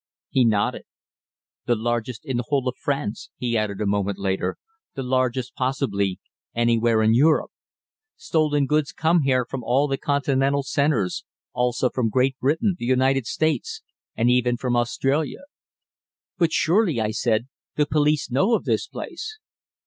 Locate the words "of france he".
2.67-3.55